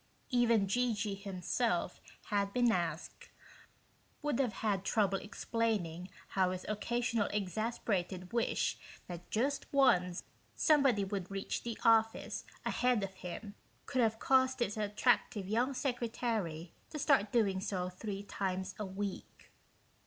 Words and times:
Even 0.31 0.67
G.G. 0.67 1.13
himself, 1.13 2.01
had 2.31 2.47
he 2.47 2.51
been 2.53 2.71
asked, 2.71 3.29
would 4.23 4.39
have 4.39 4.53
had 4.65 4.83
trouble 4.83 5.19
explaining 5.19 6.09
how 6.29 6.49
his 6.49 6.65
occasional 6.67 7.27
exasperated 7.27 8.33
wish 8.33 8.79
that 9.05 9.29
just 9.29 9.71
once 9.71 10.23
somebody 10.55 11.03
would 11.03 11.29
reach 11.29 11.61
the 11.61 11.77
office 11.85 12.45
ahead 12.65 13.03
of 13.03 13.13
him 13.13 13.53
could 13.85 14.01
have 14.01 14.17
caused 14.17 14.57
his 14.59 14.75
attractive 14.75 15.47
young 15.47 15.71
secretary 15.75 16.73
to 16.89 16.97
start 16.97 17.31
doing 17.31 17.59
so 17.61 17.87
three 17.87 18.23
times 18.23 18.73
a 18.79 18.85
week 18.87 19.51